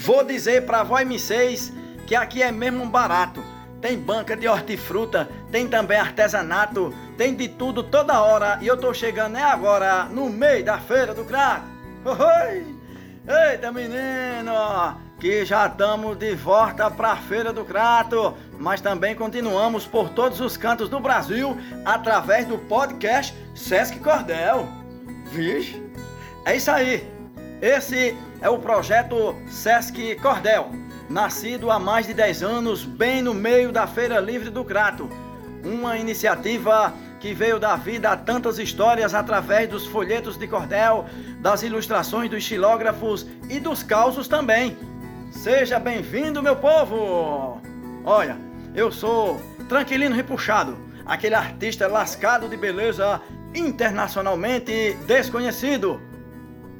Vou 0.00 0.24
dizer 0.24 0.64
pra 0.64 0.82
vó 0.82 0.96
M6 0.96 1.72
que 2.06 2.14
aqui 2.14 2.42
é 2.42 2.50
mesmo 2.50 2.86
barato. 2.86 3.44
Tem 3.82 3.98
banca 3.98 4.34
de 4.34 4.48
hortifruta, 4.48 5.28
tem 5.52 5.68
também 5.68 5.98
artesanato, 5.98 6.92
tem 7.18 7.34
de 7.34 7.48
tudo 7.48 7.82
toda 7.82 8.22
hora. 8.22 8.58
E 8.62 8.66
eu 8.66 8.78
tô 8.78 8.94
chegando 8.94 9.36
é 9.36 9.42
agora, 9.42 10.04
no 10.04 10.30
meio 10.30 10.64
da 10.64 10.78
feira 10.78 11.12
do 11.12 11.24
crack. 11.24 11.62
Oi! 12.04 12.64
Eita 13.28 13.70
menino! 13.70 14.98
Que 15.18 15.44
já 15.44 15.66
estamos 15.66 16.16
de 16.16 16.34
volta 16.34 16.90
pra 16.90 17.14
feira 17.16 17.52
do 17.52 17.62
Crato, 17.62 18.34
mas 18.58 18.80
também 18.80 19.14
continuamos 19.14 19.86
por 19.86 20.08
todos 20.08 20.40
os 20.40 20.56
cantos 20.56 20.88
do 20.88 20.98
Brasil 20.98 21.58
através 21.84 22.46
do 22.46 22.56
podcast 22.56 23.36
Sesc 23.54 23.98
Cordel. 23.98 24.66
Vixe! 25.26 25.82
É 26.46 26.56
isso 26.56 26.70
aí! 26.70 27.06
Esse 27.60 28.16
é 28.40 28.48
o 28.48 28.58
projeto 28.58 29.34
Sesc 29.48 30.16
Cordel, 30.16 30.70
nascido 31.08 31.70
há 31.70 31.78
mais 31.78 32.06
de 32.06 32.14
10 32.14 32.42
anos, 32.42 32.84
bem 32.84 33.20
no 33.20 33.34
meio 33.34 33.70
da 33.70 33.86
Feira 33.86 34.18
Livre 34.18 34.48
do 34.48 34.64
Crato. 34.64 35.08
Uma 35.62 35.98
iniciativa 35.98 36.94
que 37.20 37.34
veio 37.34 37.60
da 37.60 37.76
vida 37.76 38.10
a 38.10 38.16
tantas 38.16 38.58
histórias 38.58 39.12
através 39.12 39.68
dos 39.68 39.86
folhetos 39.86 40.38
de 40.38 40.48
cordel, 40.48 41.04
das 41.40 41.62
ilustrações 41.62 42.30
dos 42.30 42.42
xilógrafos 42.42 43.26
e 43.50 43.60
dos 43.60 43.82
causos 43.82 44.26
também. 44.26 44.78
Seja 45.30 45.78
bem-vindo, 45.78 46.42
meu 46.42 46.56
povo! 46.56 47.60
Olha, 48.04 48.38
eu 48.74 48.90
sou 48.90 49.38
Tranquilino 49.68 50.16
Repuxado, 50.16 50.78
aquele 51.04 51.34
artista 51.34 51.86
lascado 51.86 52.48
de 52.48 52.56
beleza 52.56 53.20
internacionalmente 53.54 54.96
desconhecido. 55.06 56.00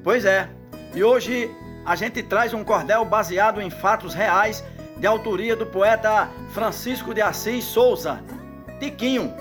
Pois 0.02 0.24
é, 0.24 0.48
e 0.94 1.04
hoje 1.04 1.50
a 1.84 1.94
gente 1.94 2.22
traz 2.22 2.52
um 2.52 2.64
cordel 2.64 3.04
baseado 3.04 3.60
em 3.60 3.70
fatos 3.70 4.14
reais 4.14 4.64
de 4.98 5.06
autoria 5.06 5.56
do 5.56 5.66
poeta 5.66 6.28
Francisco 6.52 7.14
de 7.14 7.22
Assis 7.22 7.64
Souza, 7.64 8.22
Tiquinho. 8.78 9.32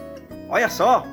Olha 0.48 0.70
só, 0.70 1.06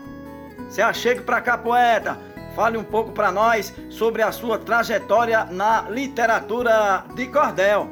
se 0.69 0.81
achegue 0.83 1.21
para 1.23 1.41
cá, 1.41 1.59
poeta. 1.59 2.19
Fale 2.55 2.79
um 2.79 2.85
pouco 2.85 3.13
para 3.13 3.31
nós 3.31 3.75
sobre 3.91 4.23
a 4.23 4.33
sua 4.33 4.59
trajetória 4.59 5.45
na 5.45 5.83
literatura 5.91 7.05
de 7.15 7.27
cordel. 7.27 7.91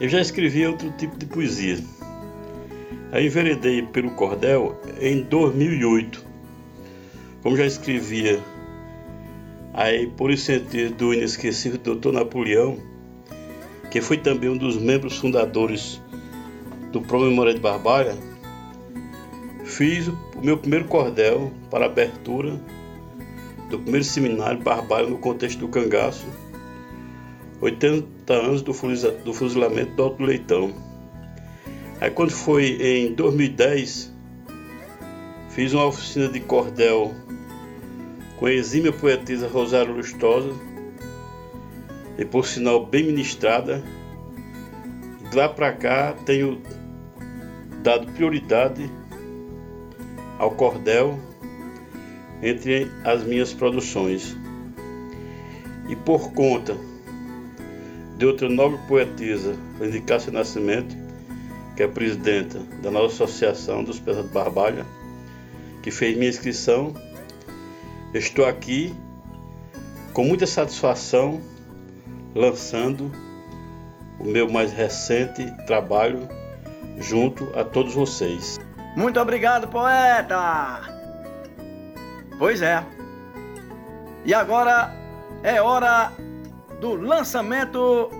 Eu 0.00 0.08
já 0.08 0.20
escrevi 0.20 0.66
outro 0.66 0.90
tipo 0.92 1.16
de 1.16 1.26
poesia. 1.26 1.78
Aí 3.12 3.26
enveredei 3.26 3.82
pelo 3.82 4.10
cordel 4.12 4.80
em 5.00 5.22
2008. 5.22 6.24
Como 7.42 7.56
já 7.56 7.66
escrevia 7.66 8.40
Aí, 9.74 10.06
por 10.06 10.30
incentivo 10.30 10.94
do 10.94 11.14
inesquecível 11.14 11.78
Dr. 11.78 12.12
Napoleão, 12.12 12.78
que 13.90 14.00
foi 14.00 14.18
também 14.18 14.50
um 14.50 14.56
dos 14.56 14.76
membros 14.76 15.16
fundadores 15.16 16.00
do 16.90 17.00
Promemória 17.00 17.54
de 17.54 17.60
Barbalha, 17.60 18.14
fiz 19.64 20.08
o 20.08 20.16
meu 20.42 20.58
primeiro 20.58 20.86
cordel 20.86 21.50
para 21.70 21.86
abertura 21.86 22.60
do 23.70 23.78
primeiro 23.78 24.04
seminário 24.04 24.60
Barbalha 24.60 25.08
no 25.08 25.16
contexto 25.16 25.60
do 25.60 25.68
cangaço, 25.68 26.26
80 27.62 28.32
anos 28.32 28.60
do, 28.60 28.74
fuzilamento 28.74 29.94
do 29.94 30.02
Alto 30.02 30.22
Leitão. 30.22 30.74
Aí 31.98 32.10
quando 32.10 32.30
foi 32.30 32.76
em 32.82 33.14
2010, 33.14 34.12
fiz 35.48 35.72
uma 35.72 35.86
oficina 35.86 36.28
de 36.28 36.40
cordel 36.40 37.14
com 38.42 38.46
a 38.46 38.52
exímia 38.52 38.92
poetisa 38.92 39.46
Rosário 39.46 39.94
Lustosa, 39.94 40.52
e 42.18 42.24
por 42.24 42.44
sinal 42.44 42.84
bem 42.84 43.04
ministrada. 43.04 43.80
De 45.30 45.36
lá 45.36 45.48
para 45.48 45.72
cá 45.72 46.12
tenho 46.26 46.60
dado 47.84 48.10
prioridade 48.14 48.90
ao 50.40 50.50
cordel 50.50 51.20
entre 52.42 52.90
as 53.04 53.22
minhas 53.22 53.54
produções. 53.54 54.36
E 55.88 55.94
por 55.94 56.32
conta 56.32 56.76
de 58.18 58.26
outra 58.26 58.48
nobre 58.48 58.80
poetisa, 58.88 59.54
Cássia 60.04 60.32
Nascimento, 60.32 60.96
que 61.76 61.84
é 61.84 61.86
presidenta 61.86 62.58
da 62.82 62.90
nossa 62.90 63.22
Associação 63.22 63.84
dos 63.84 64.00
Peças 64.00 64.26
de 64.26 64.32
Barbalha, 64.32 64.84
que 65.80 65.92
fez 65.92 66.16
minha 66.16 66.28
inscrição 66.28 66.92
Estou 68.14 68.44
aqui 68.44 68.94
com 70.12 70.24
muita 70.24 70.46
satisfação 70.46 71.40
lançando 72.34 73.10
o 74.20 74.24
meu 74.24 74.50
mais 74.50 74.70
recente 74.70 75.50
trabalho 75.66 76.28
junto 76.98 77.50
a 77.58 77.64
todos 77.64 77.94
vocês. 77.94 78.60
Muito 78.94 79.18
obrigado, 79.18 79.66
poeta! 79.66 80.82
Pois 82.38 82.60
é. 82.60 82.84
E 84.26 84.34
agora 84.34 84.94
é 85.42 85.62
hora 85.62 86.12
do 86.80 86.94
lançamento 86.94 88.10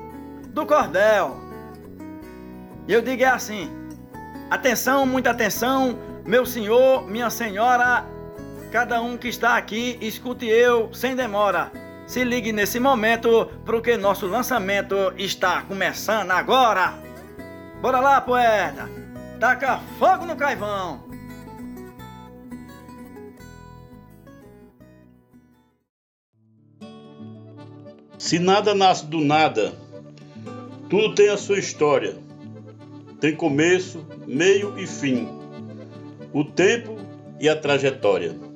do 0.48 0.64
cordel. 0.64 1.36
E 2.88 2.94
eu 2.94 3.02
digo 3.02 3.22
é 3.22 3.26
assim: 3.26 3.70
atenção, 4.50 5.04
muita 5.04 5.32
atenção, 5.32 5.98
meu 6.25 6.47
senhor, 6.47 7.06
minha 7.06 7.28
senhora 7.28 8.06
Cada 8.72 9.03
um 9.03 9.19
que 9.19 9.28
está 9.28 9.59
aqui, 9.59 9.99
escute 10.00 10.47
eu 10.47 10.94
sem 10.94 11.15
demora. 11.15 11.71
Se 12.06 12.25
ligue 12.25 12.53
nesse 12.53 12.81
momento, 12.81 13.44
porque 13.66 13.99
nosso 13.99 14.27
lançamento 14.27 14.94
está 15.19 15.60
começando 15.60 16.31
agora. 16.31 16.94
Bora 17.82 18.00
lá, 18.00 18.19
poeta! 18.22 18.88
Taca 19.38 19.78
fogo 19.99 20.25
no 20.25 20.37
caivão! 20.37 21.05
Se 28.16 28.38
nada 28.38 28.75
nasce 28.75 29.05
do 29.05 29.21
nada, 29.21 29.75
tudo 30.88 31.15
tem 31.15 31.28
a 31.28 31.37
sua 31.37 31.59
história. 31.59 32.16
Tem 33.21 33.37
começo, 33.37 34.03
meio 34.27 34.78
e 34.78 34.87
fim. 34.87 35.28
O 36.32 36.43
tempo 36.43 36.97
e 37.38 37.50
a 37.50 37.55
trajetória 37.55 38.50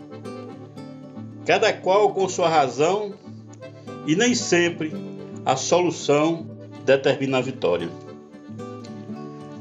cada 1.46 1.72
qual 1.72 2.12
com 2.12 2.28
sua 2.28 2.48
razão, 2.48 3.14
e 4.04 4.16
nem 4.16 4.34
sempre 4.34 4.92
a 5.44 5.54
solução 5.56 6.44
determina 6.84 7.38
a 7.38 7.40
vitória. 7.40 7.88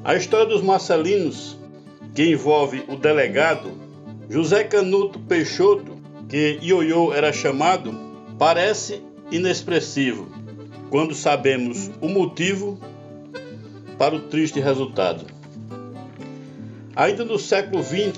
A 0.04 0.16
história 0.16 0.48
dos 0.48 0.62
Marcelinos, 0.62 1.58
que 2.16 2.32
envolve 2.32 2.84
o 2.88 2.96
delegado 2.96 3.72
José 4.30 4.64
Canuto 4.64 5.20
Peixoto, 5.20 5.96
que 6.28 6.60
Ioiô 6.62 7.14
era 7.14 7.32
chamado, 7.32 7.94
parece 8.38 9.02
inexpressivo 9.32 10.28
quando 10.90 11.14
sabemos 11.14 11.92
o 12.02 12.08
motivo 12.08 12.80
para 13.98 14.16
o 14.16 14.22
triste 14.22 14.60
resultado. 14.60 15.26
Ainda 16.96 17.24
no 17.26 17.38
século 17.38 17.84
XX, 17.84 18.14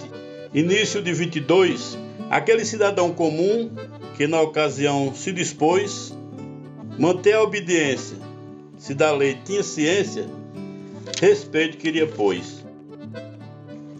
início 0.53 1.01
de 1.01 1.13
22, 1.13 1.97
Aquele 2.29 2.65
cidadão 2.65 3.13
comum 3.13 3.71
que 4.17 4.27
na 4.27 4.41
ocasião 4.41 5.13
se 5.13 5.31
dispôs 5.31 6.13
manter 6.99 7.33
a 7.33 7.43
obediência, 7.43 8.17
se 8.77 8.93
da 8.93 9.11
lei 9.11 9.37
tinha 9.45 9.63
ciência, 9.63 10.25
respeito 11.21 11.77
queria 11.77 12.05
pois. 12.05 12.65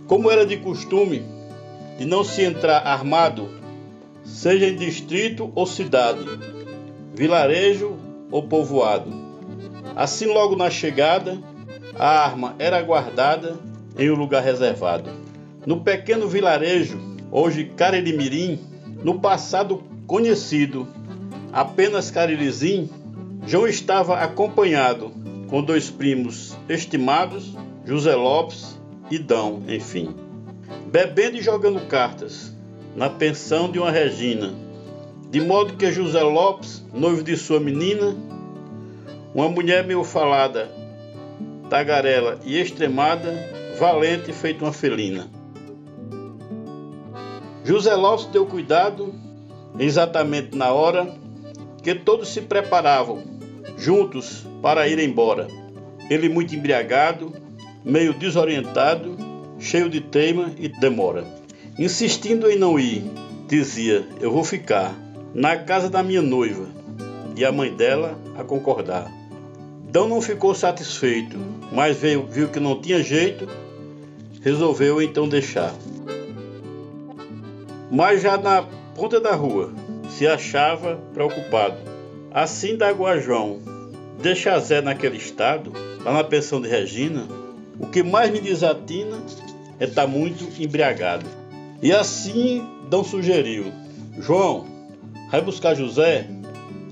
Como 0.08 0.30
era 0.30 0.46
de 0.46 0.58
costume 0.58 1.24
de 1.98 2.06
não 2.06 2.24
se 2.24 2.44
entrar 2.44 2.80
armado, 2.80 3.50
seja 4.26 4.68
em 4.68 4.76
distrito 4.76 5.52
ou 5.56 5.66
cidade, 5.66 6.26
vilarejo 7.16 7.97
ou 8.30 8.44
povoado. 8.44 9.09
Assim 9.96 10.26
logo 10.26 10.56
na 10.56 10.70
chegada, 10.70 11.41
a 11.97 12.26
arma 12.26 12.56
era 12.59 12.82
guardada 12.82 13.58
em 13.97 14.12
um 14.12 14.16
lugar 14.16 14.44
reservado. 14.44 15.09
No 15.66 15.82
pequeno 15.82 16.28
vilarejo 16.28 17.07
hoje 17.32 17.66
Cariri 17.76 18.59
no 19.03 19.20
passado 19.20 19.84
conhecido 20.06 20.88
apenas 21.52 22.12
Carilizim, 22.12 22.90
João 23.46 23.68
estava 23.68 24.20
acompanhado 24.20 25.12
com 25.47 25.62
dois 25.62 25.90
primos 25.90 26.58
estimados, 26.68 27.56
José 27.85 28.16
Lopes 28.16 28.78
e 29.09 29.18
Dão, 29.18 29.64
enfim, 29.68 30.14
bebendo 30.91 31.38
e 31.38 31.41
jogando 31.41 31.79
cartas 31.88 32.53
na 32.96 33.09
pensão 33.09 33.72
de 33.72 33.80
uma 33.80 33.91
Regina, 33.91 34.53
de 35.30 35.40
modo 35.40 35.73
que 35.73 35.91
José 35.91 36.22
Lopes, 36.22 36.84
noivo 36.94 37.23
de 37.23 37.38
sua 37.38 37.59
menina, 37.59 38.16
uma 39.34 39.47
mulher 39.47 39.85
meio 39.85 40.03
falada, 40.03 40.70
tagarela 41.70 42.40
e 42.44 42.59
extremada, 42.59 43.34
valente 43.80 44.34
feito 44.34 44.66
uma 44.66 44.73
felina. 44.73 45.36
José 47.67 47.93
Lopes 47.96 48.28
deu 48.28 48.46
cuidado 48.46 49.14
exatamente 49.78 50.55
na 50.55 50.72
hora 50.72 51.14
que 51.84 51.93
todos 51.93 52.29
se 52.29 52.40
preparavam 52.40 53.22
juntos 53.78 54.46
para 54.61 54.87
ir 54.87 54.97
embora. 54.99 55.49
Ele 56.09 56.29
muito 56.29 56.55
embriagado, 56.55 57.34
meio 57.84 58.14
desorientado, 58.14 59.17
cheio 59.59 59.90
de 59.90 59.99
teima 59.99 60.53
e 60.58 60.69
demora. 60.69 61.25
Insistindo 61.78 62.49
em 62.49 62.58
não 62.58 62.79
ir, 62.79 63.03
dizia: 63.49 64.08
Eu 64.22 64.31
vou 64.31 64.46
ficar 64.46 64.96
na 65.35 65.58
casa 65.58 65.90
da 65.90 66.02
minha 66.02 66.22
noiva. 66.22 66.67
E 67.35 67.43
a 67.43 67.52
mãe 67.52 67.75
dela 67.75 68.17
a 68.37 68.46
concordar. 68.46 69.11
Dão 69.91 70.08
não 70.08 70.22
ficou 70.22 70.55
satisfeito, 70.55 71.37
mas 71.73 71.97
veio, 71.97 72.25
viu 72.25 72.47
que 72.47 72.61
não 72.61 72.79
tinha 72.79 73.03
jeito, 73.03 73.46
resolveu 74.41 75.02
então 75.02 75.28
deixar. 75.28 75.73
Mas 77.89 78.22
já 78.22 78.37
na 78.37 78.66
ponta 78.95 79.19
da 79.19 79.34
rua 79.34 79.72
se 80.09 80.28
achava 80.28 80.99
preocupado. 81.13 81.78
Assim 82.31 82.75
da 82.75 82.93
João, 83.19 83.59
deixa 84.22 84.59
Zé 84.59 84.81
naquele 84.81 85.17
estado, 85.17 85.72
lá 86.03 86.13
na 86.13 86.23
pensão 86.23 86.61
de 86.61 86.67
Regina, 86.67 87.28
o 87.79 87.87
que 87.87 88.03
mais 88.03 88.31
me 88.31 88.39
desatina 88.39 89.17
é 89.79 89.85
estar 89.85 90.03
tá 90.03 90.07
muito 90.07 90.49
embriagado. 90.61 91.25
E 91.81 91.91
assim 91.91 92.66
Dão 92.89 93.03
sugeriu: 93.03 93.72
João, 94.19 94.66
vai 95.31 95.41
buscar 95.41 95.75
José, 95.75 96.28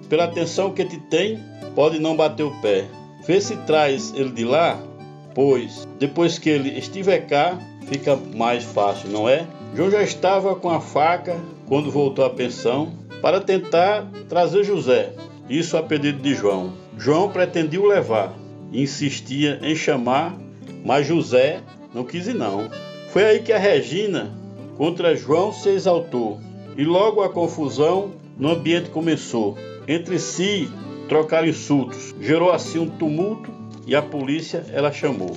pela 0.10 0.26
atenção 0.26 0.72
que 0.72 0.86
te 0.86 0.98
tem, 0.98 1.44
pode 1.76 2.00
não 2.00 2.16
bater 2.16 2.44
o 2.44 2.62
pé. 2.62 2.86
Vê 3.26 3.42
se 3.42 3.56
traz 3.58 4.14
ele 4.16 4.32
de 4.32 4.46
lá, 4.46 4.80
pois 5.34 5.88
depois 6.00 6.38
que 6.38 6.50
ele 6.50 6.78
estiver 6.78 7.26
cá, 7.26 7.58
fica 7.88 8.16
mais 8.36 8.64
fácil, 8.64 9.10
não 9.10 9.28
é? 9.28 9.46
João 9.76 9.92
já 9.92 10.02
estava 10.02 10.56
com 10.56 10.70
a 10.70 10.80
faca 10.80 11.36
quando 11.68 11.92
voltou 11.92 12.24
à 12.24 12.30
pensão 12.30 12.94
para 13.22 13.42
tentar 13.42 14.10
trazer 14.30 14.64
José, 14.64 15.12
isso 15.50 15.76
a 15.76 15.84
pedido 15.84 16.22
de 16.22 16.34
João. 16.34 16.72
João 16.98 17.30
pretendia 17.30 17.82
o 17.82 17.86
levar 17.86 18.34
e 18.72 18.82
insistia 18.82 19.60
em 19.62 19.76
chamar, 19.76 20.34
mas 20.86 21.06
José 21.06 21.60
não 21.94 22.06
quis 22.06 22.26
ir 22.26 22.36
não. 22.36 22.70
Foi 23.10 23.26
aí 23.26 23.40
que 23.40 23.52
a 23.52 23.58
Regina 23.58 24.32
contra 24.78 25.14
João 25.14 25.52
se 25.52 25.68
exaltou 25.68 26.40
e 26.78 26.86
logo 26.86 27.22
a 27.22 27.28
confusão 27.28 28.14
no 28.38 28.52
ambiente 28.52 28.90
começou. 28.90 29.58
Entre 29.90 30.18
si 30.20 30.70
trocaram 31.10 31.50
insultos, 31.50 32.16
gerou 32.22 32.50
assim 32.50 32.80
um 32.80 32.90
tumulto 32.90 33.52
e 33.86 33.94
a 33.94 34.02
polícia 34.02 34.66
ela 34.72 34.94
chamou. 34.94 35.36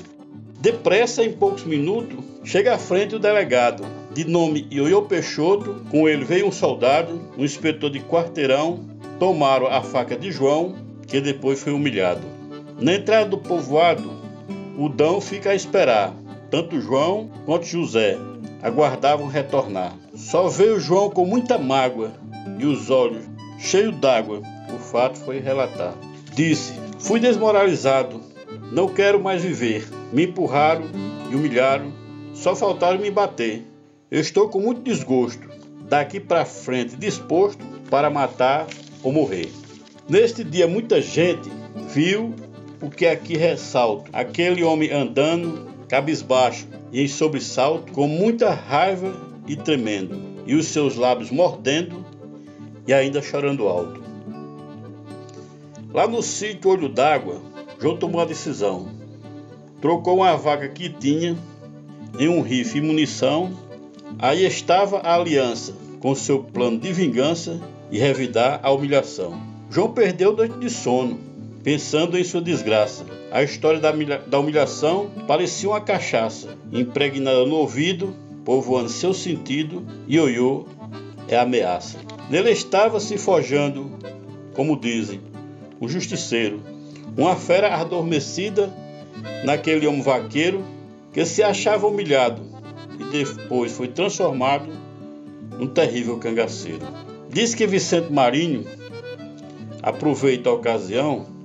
Depressa, 0.60 1.24
em 1.24 1.32
poucos 1.32 1.64
minutos, 1.64 2.18
chega 2.44 2.74
à 2.74 2.78
frente 2.78 3.14
o 3.14 3.18
delegado, 3.18 3.84
de 4.12 4.24
nome 4.24 4.66
Ioiô 4.72 5.02
Peixoto, 5.02 5.82
com 5.90 6.08
ele 6.08 6.24
veio 6.24 6.46
um 6.46 6.52
soldado, 6.52 7.20
um 7.36 7.44
inspetor 7.44 7.90
de 7.90 8.00
quarteirão, 8.00 8.80
tomaram 9.18 9.66
a 9.66 9.82
faca 9.82 10.16
de 10.16 10.30
João, 10.30 10.74
que 11.06 11.20
depois 11.20 11.62
foi 11.62 11.72
humilhado. 11.72 12.22
Na 12.80 12.94
entrada 12.94 13.28
do 13.28 13.38
povoado, 13.38 14.10
o 14.78 14.88
Dão 14.88 15.20
fica 15.20 15.50
a 15.50 15.54
esperar, 15.54 16.14
tanto 16.50 16.80
João 16.80 17.30
quanto 17.44 17.66
José 17.66 18.16
aguardavam 18.62 19.26
retornar. 19.26 19.94
Só 20.14 20.48
veio 20.48 20.80
João 20.80 21.10
com 21.10 21.24
muita 21.24 21.58
mágoa 21.58 22.12
e 22.58 22.64
os 22.64 22.90
olhos 22.90 23.24
cheios 23.58 23.94
d'água. 23.96 24.42
O 24.74 24.78
fato 24.78 25.18
foi 25.18 25.40
relatar. 25.40 25.94
Disse: 26.34 26.72
Fui 26.98 27.20
desmoralizado, 27.20 28.20
não 28.72 28.88
quero 28.88 29.20
mais 29.20 29.42
viver. 29.42 29.86
Me 30.12 30.24
empurraram 30.24 30.84
e 31.30 31.34
humilharam, 31.34 31.92
só 32.32 32.54
faltaram 32.54 32.98
me 32.98 33.10
bater. 33.10 33.67
Eu 34.10 34.20
estou 34.20 34.48
com 34.48 34.60
muito 34.60 34.82
desgosto, 34.82 35.46
daqui 35.88 36.18
para 36.18 36.44
frente 36.44 36.96
disposto 36.96 37.62
para 37.90 38.08
matar 38.08 38.66
ou 39.02 39.12
morrer. 39.12 39.50
Neste 40.08 40.42
dia, 40.42 40.66
muita 40.66 41.02
gente 41.02 41.50
viu 41.92 42.34
o 42.80 42.88
que 42.88 43.06
aqui 43.06 43.36
ressalto: 43.36 44.10
aquele 44.12 44.62
homem 44.62 44.90
andando 44.90 45.68
cabisbaixo 45.88 46.66
e 46.90 47.02
em 47.02 47.08
sobressalto, 47.08 47.92
com 47.92 48.06
muita 48.06 48.50
raiva 48.50 49.14
e 49.46 49.56
tremendo, 49.56 50.18
e 50.46 50.54
os 50.54 50.68
seus 50.68 50.96
lábios 50.96 51.30
mordendo 51.30 52.04
e 52.86 52.94
ainda 52.94 53.20
chorando 53.20 53.68
alto. 53.68 54.02
Lá 55.92 56.06
no 56.06 56.22
sítio 56.22 56.70
Olho 56.70 56.88
d'Água, 56.88 57.42
João 57.78 57.96
tomou 57.96 58.20
a 58.20 58.24
decisão. 58.24 58.88
Trocou 59.80 60.16
uma 60.16 60.36
vaga 60.36 60.68
que 60.68 60.88
tinha 60.88 61.36
em 62.18 62.28
um 62.28 62.40
rifle 62.40 62.80
e 62.80 62.82
munição. 62.82 63.67
Aí 64.20 64.44
estava 64.44 64.98
a 64.98 65.14
aliança, 65.14 65.72
com 66.00 66.12
seu 66.12 66.40
plano 66.40 66.76
de 66.76 66.92
vingança 66.92 67.60
e 67.88 68.00
revidar 68.00 68.58
a 68.64 68.72
humilhação. 68.72 69.40
João 69.70 69.92
perdeu 69.92 70.36
noite 70.36 70.58
de 70.58 70.68
sono, 70.68 71.20
pensando 71.62 72.18
em 72.18 72.24
sua 72.24 72.40
desgraça. 72.40 73.06
A 73.30 73.44
história 73.44 73.78
da 73.78 74.40
humilhação 74.40 75.08
parecia 75.28 75.68
uma 75.68 75.80
cachaça, 75.80 76.48
impregnada 76.72 77.46
no 77.46 77.54
ouvido, 77.54 78.12
povoando 78.44 78.88
seu 78.88 79.14
sentido, 79.14 79.86
e 80.08 80.16
ioiô 80.16 80.64
é 81.28 81.38
ameaça. 81.38 81.98
Nele 82.28 82.50
estava 82.50 82.98
se 82.98 83.16
forjando, 83.18 83.88
como 84.52 84.80
dizem, 84.80 85.20
o 85.78 85.88
justiceiro, 85.88 86.60
uma 87.16 87.36
fera 87.36 87.76
adormecida 87.76 88.68
naquele 89.44 89.86
homem 89.86 90.02
vaqueiro 90.02 90.64
que 91.12 91.24
se 91.24 91.40
achava 91.40 91.86
humilhado 91.86 92.57
e 92.98 93.04
depois 93.04 93.72
foi 93.72 93.88
transformado 93.88 94.68
num 95.58 95.66
terrível 95.66 96.18
cangaceiro. 96.18 96.86
Diz 97.30 97.54
que 97.54 97.66
Vicente 97.66 98.12
Marinho 98.12 98.64
aproveita 99.82 100.50
a 100.50 100.54
ocasião 100.54 101.38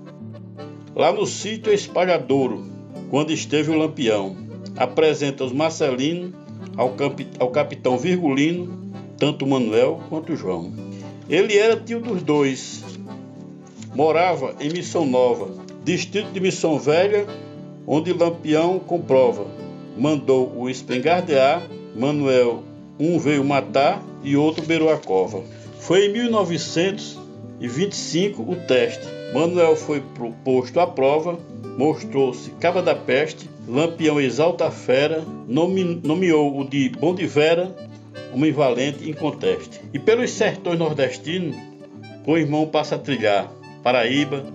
Lá 0.96 1.12
no 1.12 1.26
sítio 1.26 1.74
Espalhadouro, 1.74 2.64
quando 3.10 3.34
esteve 3.34 3.72
o 3.72 3.76
Lampião, 3.76 4.38
apresenta 4.78 5.44
os 5.44 5.52
Marcelinos 5.52 6.34
ao, 6.78 6.94
ao 7.40 7.50
capitão 7.50 7.98
Virgulino, 7.98 8.94
tanto 9.18 9.48
Manuel 9.48 10.02
quanto 10.08 10.36
João. 10.36 10.72
Ele 11.28 11.58
era 11.58 11.76
tio 11.76 12.00
dos 12.00 12.22
dois. 12.22 12.84
Morava 13.96 14.54
em 14.60 14.70
Missão 14.70 15.04
Nova, 15.04 15.50
distrito 15.84 16.32
de 16.32 16.40
Missão 16.40 16.78
Velha, 16.78 17.26
onde 17.88 18.14
Lampião 18.14 18.78
comprova. 18.78 19.48
Mandou 19.98 20.54
o 20.56 20.70
espingardear, 20.70 21.68
Manuel 21.96 22.64
um 23.00 23.18
veio 23.20 23.44
matar 23.44 24.04
e 24.24 24.36
outro 24.36 24.66
beirou 24.66 24.90
a 24.90 24.98
cova. 24.98 25.44
Foi 25.80 26.06
em 26.06 26.14
1925 26.14 28.42
o 28.42 28.56
teste 28.56 29.14
Manuel 29.34 29.76
foi 29.76 30.00
posto 30.44 30.80
à 30.80 30.86
prova, 30.86 31.40
mostrou-se 31.76 32.52
caba 32.52 32.84
da 32.84 32.94
peste, 32.94 33.50
lampião 33.68 34.22
exalta 34.22 34.68
a 34.68 34.72
fera, 34.72 35.24
nomeou 35.48 36.60
o 36.60 36.64
de 36.64 36.90
Bom 36.90 37.16
de 37.16 37.26
Vera, 37.26 37.76
homem 38.32 38.52
valente 38.52 39.10
inconteste. 39.10 39.82
E 39.92 39.98
pelos 39.98 40.30
sertões 40.30 40.78
nordestinos, 40.78 41.56
com 42.24 42.34
o 42.34 42.38
irmão 42.38 42.68
passa 42.68 42.94
a 42.94 43.00
trilhar 43.00 43.52
Paraíba, 43.82 44.46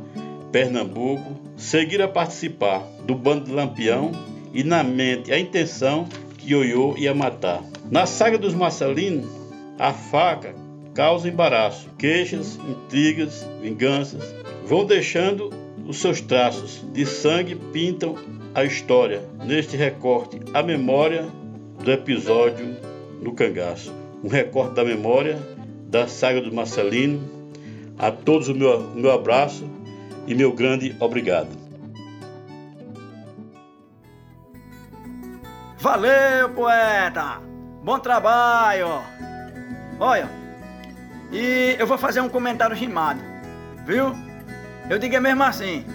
Pernambuco, 0.52 1.32
seguir 1.56 2.00
a 2.00 2.06
participar 2.06 2.86
do 3.04 3.16
bando 3.16 3.46
de 3.46 3.52
Lampião 3.52 4.12
e 4.58 4.64
na 4.64 4.82
mente 4.82 5.32
a 5.32 5.38
intenção 5.38 6.08
que 6.36 6.52
Ioiô 6.52 6.96
ia 6.98 7.14
matar. 7.14 7.62
Na 7.92 8.06
saga 8.06 8.36
dos 8.36 8.54
Marcelinos, 8.54 9.30
a 9.78 9.92
faca 9.92 10.52
causa 10.92 11.28
embaraço, 11.28 11.88
queixas, 11.96 12.58
intrigas, 12.68 13.46
vinganças, 13.62 14.34
vão 14.66 14.84
deixando 14.84 15.48
os 15.86 15.98
seus 15.98 16.20
traços 16.20 16.84
de 16.92 17.06
sangue 17.06 17.54
pintam 17.54 18.16
a 18.52 18.64
história 18.64 19.22
neste 19.44 19.76
recorte 19.76 20.40
a 20.52 20.60
memória 20.60 21.28
do 21.80 21.92
episódio 21.92 22.78
no 23.22 23.34
cangaço. 23.34 23.94
Um 24.24 24.28
recorte 24.28 24.74
da 24.74 24.84
memória 24.84 25.38
da 25.88 26.08
saga 26.08 26.40
do 26.40 26.52
Marcelino. 26.52 27.20
A 27.96 28.10
todos 28.10 28.48
o 28.48 28.54
meu, 28.56 28.76
o 28.76 28.96
meu 28.96 29.12
abraço 29.12 29.70
e 30.26 30.34
meu 30.34 30.52
grande 30.52 30.96
obrigado. 30.98 31.67
Valeu, 35.80 36.48
poeta! 36.56 37.40
Bom 37.84 38.00
trabalho! 38.00 39.00
Olha, 40.00 40.28
e 41.30 41.76
eu 41.78 41.86
vou 41.86 41.96
fazer 41.96 42.20
um 42.20 42.28
comentário 42.28 42.74
rimado, 42.74 43.20
viu? 43.86 44.12
Eu 44.90 44.98
digo 44.98 45.14
é 45.14 45.20
mesmo 45.20 45.44
assim. 45.44 45.86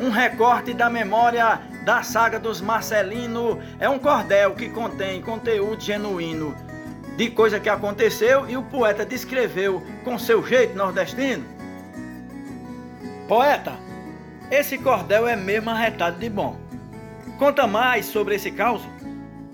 Um 0.00 0.08
recorte 0.08 0.72
da 0.72 0.88
memória 0.88 1.60
da 1.84 2.02
saga 2.02 2.38
dos 2.38 2.62
Marcelino 2.62 3.60
é 3.78 3.86
um 3.86 3.98
cordel 3.98 4.54
que 4.54 4.70
contém 4.70 5.20
conteúdo 5.20 5.82
genuíno 5.82 6.56
de 7.18 7.28
coisa 7.28 7.60
que 7.60 7.68
aconteceu 7.68 8.48
e 8.48 8.56
o 8.56 8.62
poeta 8.62 9.04
descreveu 9.04 9.84
com 10.04 10.18
seu 10.18 10.42
jeito 10.42 10.74
nordestino. 10.74 11.44
Poeta, 13.28 13.74
esse 14.50 14.78
cordel 14.78 15.28
é 15.28 15.36
mesmo 15.36 15.68
arretado 15.68 16.18
de 16.18 16.30
bom. 16.30 16.69
Conta 17.40 17.66
mais 17.66 18.04
sobre 18.04 18.34
esse 18.34 18.50
caos. 18.50 18.82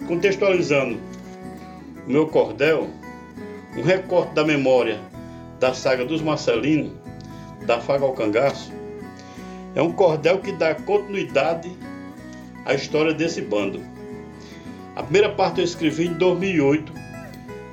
Contextualizando 0.09 0.99
o 2.05 2.11
meu 2.11 2.27
cordel, 2.27 2.91
um 3.77 3.83
recorte 3.83 4.35
da 4.35 4.45
memória 4.45 4.99
da 5.61 5.73
saga 5.73 6.05
dos 6.05 6.21
Marcelinos 6.21 6.91
da 7.65 7.81
faga 7.81 8.05
ao 8.05 8.13
cangaço, 8.13 8.73
É 9.77 9.81
um 9.81 9.93
cordel 9.93 10.41
que 10.41 10.51
dá 10.51 10.75
continuidade 10.75 11.71
à 12.65 12.75
história 12.75 13.15
desse 13.15 13.41
bando. 13.41 13.81
A 14.97 15.03
primeira 15.05 15.29
parte 15.31 15.61
eu 15.61 15.65
escrevi 15.65 16.07
em 16.07 16.15
2008 16.15 16.93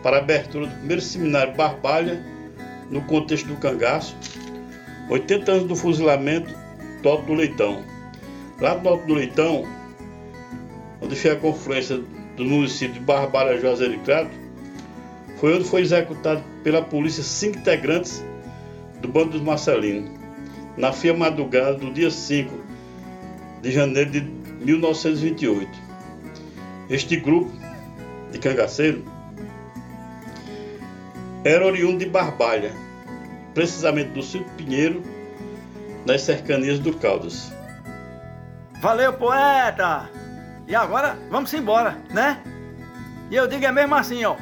para 0.03 0.17
a 0.17 0.19
abertura 0.19 0.67
do 0.67 0.75
primeiro 0.75 1.01
seminário 1.01 1.55
Barbalha 1.55 2.23
no 2.91 3.01
contexto 3.05 3.47
do 3.47 3.55
cangaço, 3.55 4.15
80 5.09 5.51
anos 5.51 5.63
do 5.63 5.75
fuzilamento 5.75 6.53
do 7.01 7.09
Alto 7.09 7.25
do 7.25 7.33
Leitão. 7.33 7.83
Lá 8.61 8.75
no 8.75 8.89
Alto 8.89 9.07
do 9.07 9.15
Leitão, 9.15 9.65
onde 11.13 11.21
foi 11.21 11.31
a 11.31 11.35
confluência 11.35 12.01
do 12.35 12.43
município 12.43 12.95
de 12.95 12.99
Barbalha 13.01 13.59
Juazeiro 13.59 13.93
e 13.93 13.99
Crato, 13.99 14.31
foi 15.37 15.55
onde 15.55 15.63
foi 15.65 15.81
executado 15.81 16.43
pela 16.63 16.81
polícia 16.81 17.21
cinco 17.21 17.59
integrantes 17.59 18.25
do 18.99 19.07
bando 19.07 19.31
dos 19.31 19.41
Marcelinos, 19.41 20.09
na 20.75 20.91
fia 20.91 21.13
madrugada 21.13 21.75
do 21.75 21.93
dia 21.93 22.09
5 22.09 22.51
de 23.61 23.71
janeiro 23.71 24.09
de 24.09 24.21
1928. 24.21 25.69
Este 26.89 27.17
grupo 27.17 27.51
de 28.31 28.39
cangaceiro 28.39 29.03
era 31.43 31.63
oriundo 31.63 31.99
de 31.99 32.07
Barbalha, 32.07 32.71
precisamente 33.53 34.09
do 34.11 34.23
Silvio 34.23 34.49
Pinheiro, 34.57 35.03
nas 36.07 36.21
cercanias 36.21 36.79
do 36.79 36.93
Caldas. 36.93 37.51
Valeu, 38.81 39.13
poeta! 39.13 40.22
E 40.67 40.75
agora 40.75 41.17
vamos 41.29 41.53
embora, 41.53 41.97
né? 42.09 42.41
E 43.29 43.35
eu 43.35 43.47
digo 43.47 43.65
é 43.65 43.71
mesmo 43.71 43.95
assim, 43.95 44.23
ó. 44.25 44.35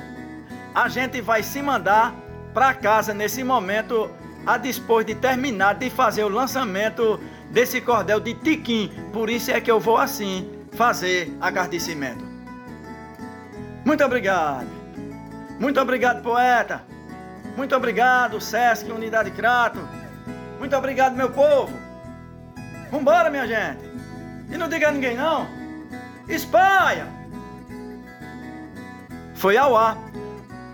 A 0.73 0.87
gente 0.87 1.21
vai 1.21 1.43
se 1.43 1.61
mandar 1.61 2.13
para 2.53 2.73
casa 2.73 3.13
nesse 3.13 3.43
momento, 3.43 4.09
a 4.45 4.57
depois 4.57 5.05
de 5.05 5.15
terminar 5.15 5.75
de 5.75 5.89
fazer 5.89 6.23
o 6.23 6.29
lançamento 6.29 7.19
desse 7.49 7.81
cordel 7.81 8.19
de 8.19 8.33
Tiquim. 8.33 8.91
Por 9.11 9.29
isso 9.29 9.51
é 9.51 9.59
que 9.61 9.71
eu 9.71 9.79
vou 9.79 9.97
assim 9.97 10.49
fazer 10.73 11.35
agradecimento. 11.39 12.23
Muito 13.85 14.03
obrigado. 14.03 14.67
Muito 15.59 15.79
obrigado, 15.79 16.21
poeta. 16.21 16.83
Muito 17.55 17.75
obrigado, 17.75 18.39
Sesc 18.39 18.89
Unidade 18.91 19.31
Crato. 19.31 19.79
Muito 20.59 20.75
obrigado, 20.75 21.15
meu 21.15 21.29
povo. 21.31 21.71
Vambora, 22.91 23.29
minha 23.29 23.47
gente. 23.47 23.89
E 24.49 24.57
não 24.57 24.67
diga 24.67 24.89
a 24.89 24.91
ninguém, 24.91 25.15
não. 25.15 25.60
Espalha! 26.27 27.07
Foi 29.33 29.57
ao 29.57 29.75
ar 29.75 29.97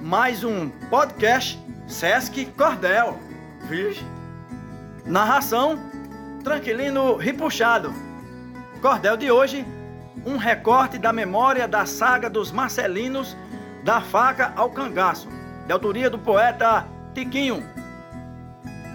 mais 0.02 0.44
um 0.44 0.70
podcast 0.90 1.60
Sesc 1.88 2.46
Cordel. 2.58 3.18
Vixe. 3.70 4.06
Narração 5.06 5.80
Tranquilino 6.44 7.16
Ripuxado. 7.16 7.94
Cordel 8.82 9.18
de 9.18 9.32
hoje 9.32 9.66
um 10.26 10.36
recorte 10.36 10.98
da 10.98 11.14
memória 11.14 11.68
da 11.68 11.86
saga 11.86 12.30
dos 12.30 12.52
Marcelinos, 12.52 13.38
da 13.84 14.02
faca 14.02 14.52
ao 14.56 14.70
cangaço, 14.70 15.30
de 15.66 15.72
autoria 15.72 16.10
do 16.10 16.20
poeta 16.20 16.86
Tiquinho. 17.14 17.64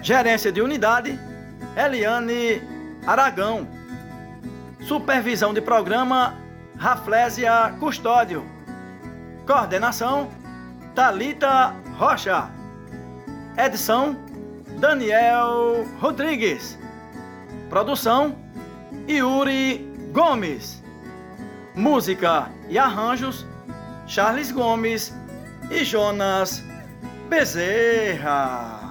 Gerência 0.03 0.53
de 0.53 0.61
unidade, 0.61 1.19
Eliane 1.77 2.61
Aragão. 3.07 3.67
Supervisão 4.83 5.55
de 5.55 5.61
programa, 5.61 6.42
Raflésia 6.83 7.73
Custódio. 7.79 8.45
Coordenação, 9.47 10.29
Talita 10.97 11.73
Rocha. 11.97 12.51
Edição, 13.57 14.17
Daniel 14.81 15.87
Rodrigues. 16.01 16.77
Produção, 17.71 18.37
Yuri 19.09 19.89
Gomes. 20.13 20.83
Música 21.77 22.51
e 22.69 22.77
arranjos: 22.77 23.47
Charles 24.09 24.51
Gomes 24.51 25.15
e 25.71 25.85
Jonas 25.85 26.65
Bezerra. 27.29 28.82